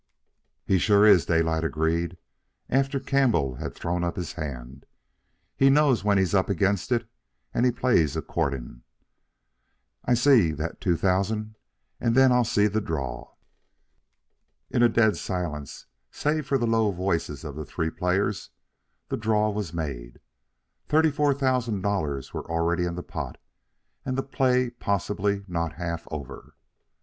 "He 0.65 0.79
sure 0.79 1.05
is," 1.05 1.27
Daylight 1.27 1.63
agreed, 1.63 2.17
after 2.71 2.99
Campbell 2.99 3.57
had 3.57 3.75
thrown 3.75 4.03
up 4.03 4.15
his 4.15 4.33
hand. 4.33 4.87
"He 5.55 5.69
knows 5.69 6.03
when 6.03 6.17
he's 6.17 6.33
up 6.33 6.49
against 6.49 6.91
it, 6.91 7.07
and 7.53 7.67
he 7.67 7.71
plays 7.71 8.15
accordin'. 8.17 8.81
I 10.03 10.15
see 10.15 10.53
that 10.53 10.81
two 10.81 10.97
thousand, 10.97 11.55
and 11.99 12.15
then 12.15 12.31
I'll 12.31 12.43
see 12.43 12.65
the 12.65 12.81
draw." 12.81 13.35
In 14.71 14.81
a 14.81 14.89
dead 14.89 15.17
silence, 15.17 15.85
save 16.09 16.47
for 16.47 16.57
the 16.57 16.65
low 16.65 16.89
voices 16.89 17.43
of 17.43 17.53
the 17.55 17.63
three 17.63 17.91
players, 17.91 18.49
the 19.09 19.17
draw 19.17 19.51
was 19.51 19.71
made. 19.71 20.19
Thirty 20.87 21.11
four 21.11 21.31
thousand 21.35 21.81
dollars 21.83 22.33
were 22.33 22.49
already 22.49 22.85
in 22.85 22.95
the 22.95 23.03
pot, 23.03 23.37
and 24.03 24.17
the 24.17 24.23
play 24.23 24.71
possibly 24.71 25.43
not 25.47 25.73
half 25.73 26.07
over. 26.09 26.55